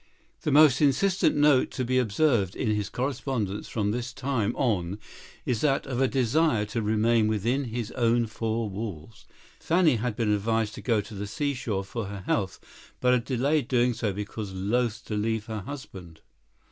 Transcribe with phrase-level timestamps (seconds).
[0.41, 4.97] The most insistent note to be observed in his correspondence from this time on
[5.45, 9.25] is that of a desire to remain within his own four walls.
[9.59, 12.59] Fanny had been advised to go to the seashore for her health,
[12.99, 16.21] but had delayed doing so because loath to leave her husband.